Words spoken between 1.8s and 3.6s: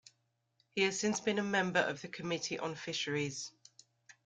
of the Committee on Fisheries.